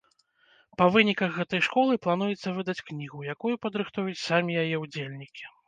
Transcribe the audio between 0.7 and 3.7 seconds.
Па выніках гэтай школы плануецца выдаць кнігу, якую